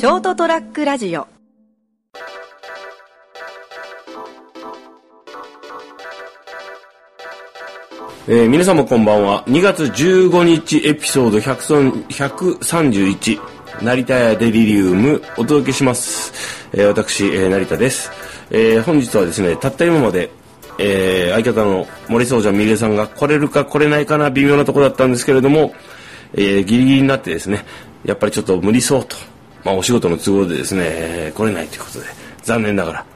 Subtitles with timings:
[0.00, 1.28] ショートトラックラジオ
[8.26, 9.44] えー皆様こんばんは。
[9.46, 13.40] 2月15日エピソード131、
[13.82, 16.32] 成田屋デリリウムお届けします。
[16.72, 18.10] えー私、えー成田です。
[18.50, 20.30] えー本日はですね、たった今まで、
[20.78, 25.74] えー相方の森総者みげさんが来れるか来れないかな微妙なところだったんですけれども、
[26.32, 27.66] えーギリギリになってですね、
[28.06, 29.14] やっぱりちょっと無理そうと、
[29.64, 32.06] まあお仕事の都合でですね、来れないということで、
[32.42, 33.06] 残念ながら、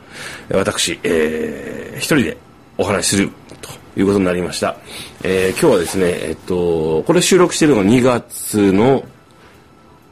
[0.53, 2.37] 私、えー一人で
[2.77, 3.31] お話しする
[3.63, 4.77] ということになりました。
[5.23, 9.05] えー今日はですね、えっと、これ収録しているのが2月の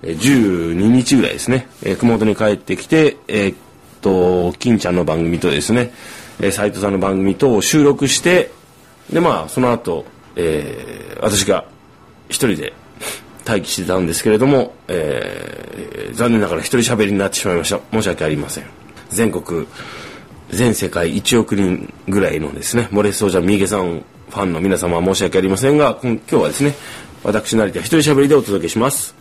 [0.02, 3.56] 12日ぐらいですね、えー熊本に帰ってきて、えーっ
[4.01, 5.92] と、金ちゃんの番組とですね、
[6.40, 8.51] えー斉藤さんの番組と収録して、
[9.12, 10.04] で、まあ、その後、
[10.37, 11.64] えー私が
[12.28, 12.73] 一人で
[13.46, 15.73] 待機してたんですけれども、えー
[16.12, 17.80] 残念ながら一人喋りになってしまいました。
[17.90, 18.65] 申し訳ありません。
[19.09, 19.66] 全国、
[20.51, 26.74] 全世界1億人ぐらいのですね、モレソージャミーゲさんファンの皆様は申し訳ありませんが、今日はですね、
[27.24, 29.15] 私成田一人喋りでお届けします。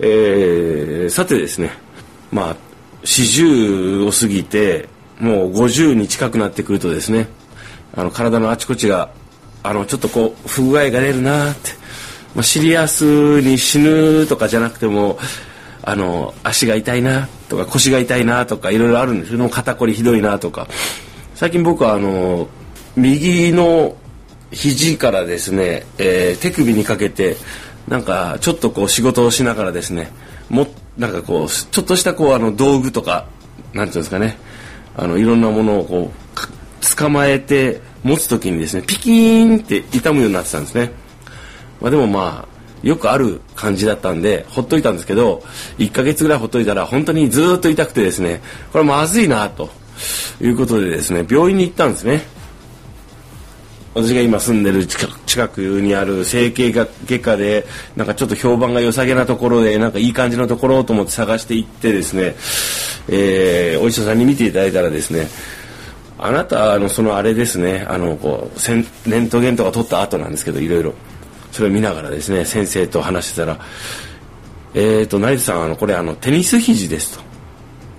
[0.00, 1.70] えーさてですね、
[2.32, 2.56] まあ、
[3.04, 4.88] 40を過ぎて、
[5.20, 7.28] もう50に近くなってくるとですね、
[7.94, 9.10] あの、体のあちこちが、
[9.62, 11.70] あの、ちょっとこう、不具合が出るなって、
[12.36, 15.18] まあ、シリアスに死ぬとかじゃなくても、
[15.82, 20.68] あの、足が痛いなとか腰が痛いなとかいろいろあるんですけど、肩こりひどいなとか。
[21.34, 22.46] 最近僕はあの、
[22.94, 23.96] 右の
[24.52, 27.36] 肘からですね、えー手首にかけて、
[27.88, 30.10] なんかちょっとこう仕事をしながらですね、
[30.50, 30.66] も、
[30.98, 33.24] なんかこう、ちょっとしたこうあの道具とか、
[33.72, 34.36] なんていうんですかね、
[34.94, 41.05] あの、いろんなものをこう、捕まえて持つときにですね、ピキーンって痛むようになってたんですね。
[41.80, 45.42] まあでもまあ、よくある感じだったんで、ほっといたんですけど、
[45.78, 48.40] 1ヶ月ぐらいほっといたら、本当にずっと痛くてですね、
[48.72, 49.70] これまずいな、と
[50.40, 52.22] いうことでですね、病院に行ったんですね。
[53.94, 62.36] 私が今住んでる近くにある整形外科で、なんかちょっと評判が良さげなところで、なんかいい感じのところと思って探して行ってですね、
[63.08, 65.28] えーお医者さんに見ていただいたらですね、
[66.18, 70.94] あなた、の、そのあれですね、あの、こう、せんレントゲンとか取った後なんですけど、いろいろ。
[71.56, 73.58] それを見ながらですね、先生と話してたら、
[74.74, 77.24] えーと、成田さん、あの、これ、あの、テニス肘ですと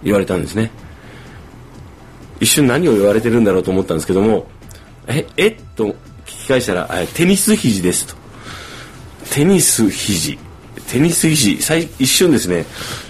[0.04, 0.70] 言われたんですね。
[2.40, 4.48] 一瞬何を言われてるんだろうと思ったんですけども、
[5.08, 5.96] え、えっと聞
[6.26, 8.14] き返したら、テニス肘ですと。
[9.32, 10.38] テニス肘。
[10.88, 11.60] テニス肘。
[11.60, 12.64] 最一瞬ですね、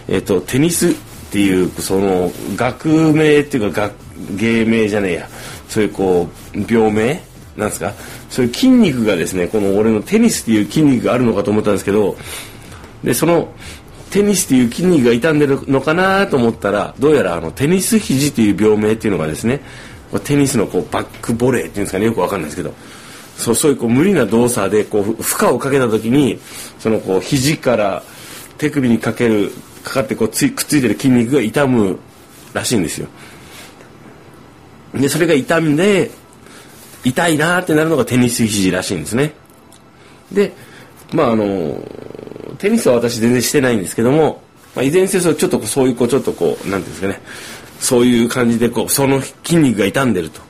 [0.08, 0.94] えっ、と、テニスっ
[1.30, 3.94] ていう、その、学名っていうか、学
[4.38, 5.30] 芸名じゃねえや。
[5.68, 7.22] そういうこう、病名？
[7.58, 7.92] なんですか？
[8.30, 12.18] そういう筋肉がですね、この俺のテニスっていう筋肉があるのかと思ったんですけど、
[13.04, 13.54] で、その、
[14.10, 19.62] テニスっていう筋肉が傷んでるのかなと思ったら、どうやらあの、テニス肘という病名っていうのがですね、
[20.24, 22.74] テニスのこうバックボレーっていうんですかね、よくわかんないですけど、
[23.38, 26.40] そうそういうこう無理な動作でこう負荷をかけた時に、
[26.80, 28.04] そのこう肘から
[28.58, 29.52] 手首にかける、
[29.84, 32.00] かかってこうついくっついてる筋肉が痛む
[32.54, 33.08] らしいんですよ。
[34.94, 36.10] で、それが痛んで、
[37.04, 39.34] 痛いなーってなるのがテニス肘らしいんですね。
[40.32, 40.54] で、
[41.14, 41.82] まああの、
[42.58, 44.42] テニスは私全然してないんですけども、
[44.76, 47.22] まあ、いずれにせよちょっとそういうこうちょっとこう、なんていうんですかね、
[47.80, 50.42] そういう感じでこう、その筋肉が傷んでると。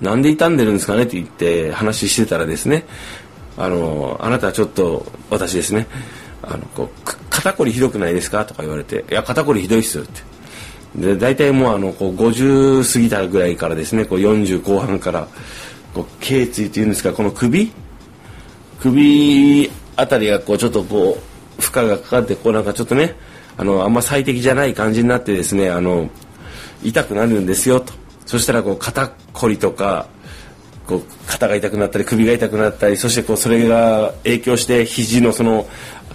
[0.00, 2.84] なんで傷んでるんですかねって言って話してたらですね、
[3.56, 5.86] あの、あなたはちょっと、私ですね、
[6.42, 7.00] あの、こう、
[7.30, 8.44] 肩こりひどくないですか？
[8.44, 10.22] とか言われて、いや、肩こりひどいっすよって。
[10.96, 15.26] で、大体もうあの、こう、50過ぎたぐらいからですね、こう、40後半から、
[15.94, 17.72] こう、頸椎っていうんですか、この首？
[18.80, 21.18] 首あたりがこう、ちょっとこ
[21.58, 23.14] う、負荷がかかって、こうなんかちょっとね、
[23.56, 26.10] あの、あんま最適じゃない感じになってですね、あの、
[26.82, 27.92] 痛くなるんですよと。
[28.26, 30.08] そしたらこう、肩こりとか、
[30.86, 35.66] こう、肩が痛くなったり、首が痛くなったり、そしてこう、それが影響して、肘のその、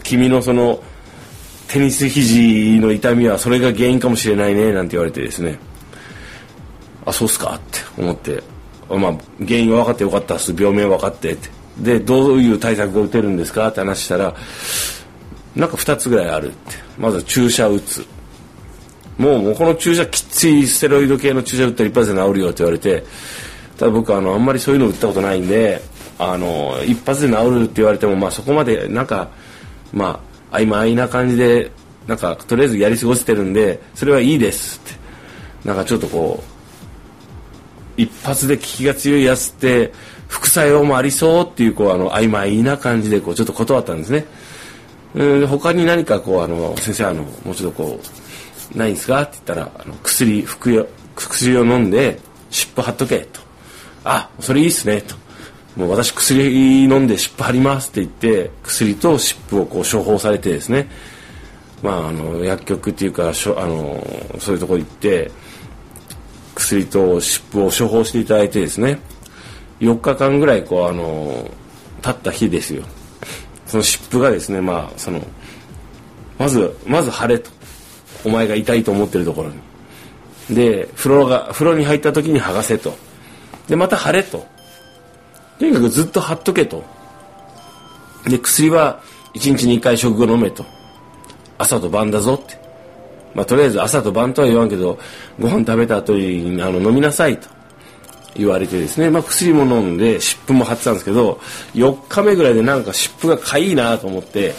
[0.04, 0.84] 君のその、
[1.70, 5.58] テニス肘の痛みはそれが原因かもしれないね、なんて言われてですね。
[7.06, 8.44] あ、そうっすかって思って、
[8.98, 9.14] まあ、
[9.46, 10.54] 原因は分かってよかったっす。
[10.58, 11.50] 病名分かってって。
[11.80, 13.68] で、どういう対策が打てるんですか？
[13.68, 14.36] って話したら、
[15.56, 16.76] なんか2つぐらいあるって。
[16.98, 18.06] まず注射打つ。
[19.18, 23.04] もう、この注射きっついステロイド系の注射打ったら一発で治るよって言われて、
[23.78, 25.82] ただ僕あの、あんまりそういうの打ったことないんで、
[26.18, 29.30] あの、一発で治るって言われても、まあそこまで、なんか、
[29.94, 30.22] ま
[30.52, 31.72] あ、曖昧な感じで、
[32.08, 35.00] なんか、とりあえずやり過ごしてるんで、それはいいですって。
[35.68, 36.59] なんかちょっとこう、
[38.02, 39.92] 一発で効きが強いやつって、
[40.28, 44.26] 副作用もありそうっていう、こう、あの、曖昧な感じで、こう、ちょっと断ったんですね。
[45.16, 48.00] うん他に何かこう、あの、先生、あの、もうちょっとこ
[48.74, 49.22] う、ないんですか？
[49.24, 52.20] って言ったら、あの薬、服用、薬を飲んで、
[52.52, 53.42] 湿布貼っとけ、と。
[54.04, 55.16] あ、それいいっすね、と。
[55.76, 60.88] もう私薬飲んで湿布貼りますって言って、薬と湿布をこう処方されてですね、
[61.82, 64.06] まあ、あの、薬局っていうか、しょあの、
[64.40, 65.32] そういうとこ行って、
[66.70, 69.00] 薬と湿布を処方していただいてですね、
[69.80, 71.50] 4日間ぐらいこう、あの、
[72.02, 72.84] 経った日ですよ。
[73.66, 75.22] その湿布がですね、まあ、その、
[76.38, 77.50] まず、まず晴れと。
[78.26, 79.50] お前が痛いと思ってるところ
[80.50, 80.56] に。
[80.56, 82.94] で、風呂が、風呂に入った時に剥がせと。
[83.68, 84.46] で、また晴れと。
[85.58, 86.84] とにかくずっと貼っとけと。
[88.26, 89.02] で、薬は
[89.36, 90.66] 1日に1回食後飲めと。
[91.58, 92.69] 朝と晩だぞって。
[93.34, 94.98] まあ、とりあえず朝と晩とは言わんけど、
[95.40, 97.48] ご飯食べた後にあの飲みなさいと
[98.36, 101.40] 言われてですね、まあ、薬も飲んで湿布も貼ってたんですけど、
[101.74, 104.54] 4日目ぐらいでなんか湿布がかいいなと思って、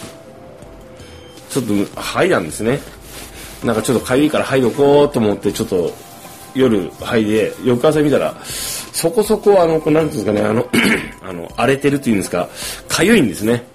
[1.49, 2.79] ちょっと剥いだんですね。
[3.63, 5.91] なんかちょっとかゆいから剥いどこうと思って、ちょっと
[6.55, 10.67] 夜剥いで、翌朝見たら、そこそこあの、なんていうんですかね、あの
[11.23, 12.49] あの、荒れてるっていうんですか、
[12.87, 13.65] かゆいんですね。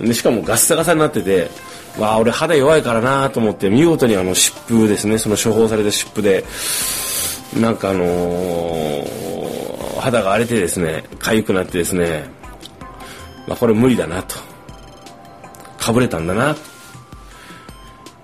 [0.00, 1.50] で、しかもガッサガサになってて、
[1.98, 6.44] わあ、俺肌弱いからなと思って、見事にあの湿布ですね、その処方された湿布で、
[7.60, 12.24] なんかあのー、肌が荒れてですね、痒くなってですね、
[13.46, 14.36] まあ、これ無理だなと。
[15.78, 16.54] かぶれたんだな。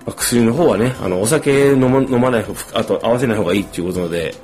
[0.06, 2.44] ま、薬の方はね、あの、お酒飲ま飲まない、
[2.74, 4.34] あと合わせない方がいいっていうことので、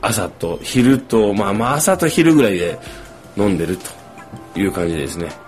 [0.00, 2.78] 朝と昼と、まあまあ朝と昼ぐらいで
[3.36, 3.76] 飲んでる
[4.52, 5.43] という感じですね。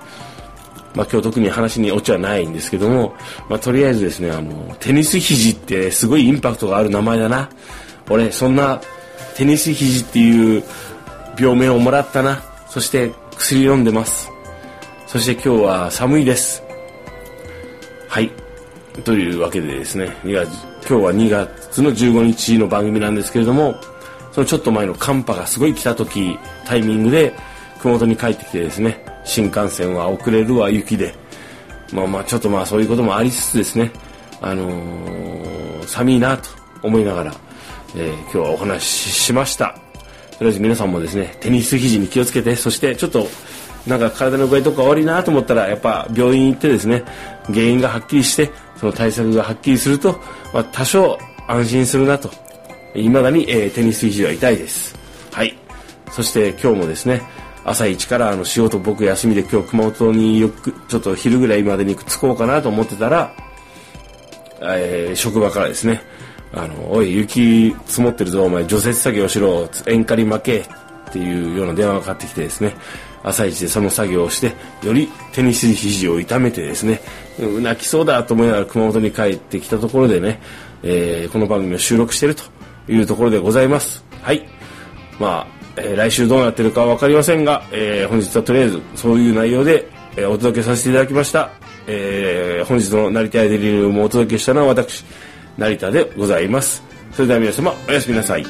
[0.97, 3.15] まあ今日特に話にオチはないんですけども、
[3.49, 7.51] まあとりあえずですね、あの、テニス肘ってすごいインパクトがある名前だな。
[8.09, 8.81] 俺、そんな
[9.37, 10.65] テニス肘っていう
[11.39, 12.43] 病名をもらったな。
[12.69, 14.31] そして薬飲んでます。
[15.07, 16.63] そして今日は寒いです。
[18.09, 18.31] はい。
[19.05, 23.77] というわけでですね、今日は2月の15日の番組なんですけれども、
[24.33, 27.35] そのちょっと前の寒波がすごい来た時、タイミングで
[27.81, 31.15] 熊本に帰ってきてですね、新幹線は遅れるわ雪で。
[31.93, 33.91] まあまあちょっとまあそういうこともありつつですね。
[34.41, 36.49] あのー、寒いなと
[36.83, 37.35] 思いながら、
[37.95, 39.79] えー、今日はお話ししました。
[40.39, 43.27] とりあえず皆さんもですねテニス肘に気をつけてそしてちょっと
[43.87, 47.05] なんか体の具合とか悪いなと思ったらやっぱ病院行ってですね
[47.47, 50.21] 原因がはっきりしてその対策がはっきりすると、
[50.53, 51.19] まあ、多少
[51.49, 52.31] 安心するなと。
[52.95, 54.97] いまだに、えー、テニス肘は痛いです。
[55.33, 55.57] はい。
[56.11, 57.23] そして今日もですね
[57.67, 63.35] 朝一からあの仕事僕休みで今日熊本によくちょっと昼ぐらいまでに着こうかなと思ってたら、
[64.63, 66.03] えー、職場からですね
[66.53, 70.65] あの、おい、雪積もってるぞ、お前、除雪作業しろ、塩化に負け、
[71.09, 72.75] っていうような電話がかかってきてですね、
[73.23, 74.53] 朝一でその作業をして、
[74.83, 77.01] よりテニス肘を痛めてですね、
[77.39, 80.41] 泣きそうだと思いながら熊本に帰ってきたところでね、
[80.83, 82.43] えー、この番組を収録してると
[82.89, 84.05] いうところでございます。
[84.23, 84.47] はい。
[85.19, 85.47] まあ、
[85.77, 91.51] えー、来週どうなってるか分かりませんが、えー、本日はとりあえずそういう内容で、えー、お届けさせていただきました。
[91.89, 95.05] え、本日の成田デリリウムをお届けしたのは私、
[95.57, 96.83] 成田でございます。
[97.13, 98.45] それでは皆様、おやすみなさい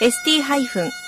[0.00, 1.07] s t-。